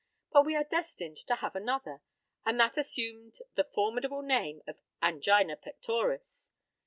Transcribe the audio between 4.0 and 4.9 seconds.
name of